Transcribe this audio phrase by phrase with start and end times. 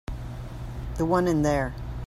[0.97, 1.75] The one in there.